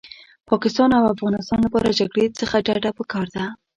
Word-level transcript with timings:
پاکستان 0.49 0.89
او 0.97 1.11
افغانستان 1.13 1.59
لپاره 1.65 1.95
جګړې 1.99 2.25
څخه 2.39 2.55
ډډه 2.67 2.91
پکار 2.97 3.27
ده 3.35 3.45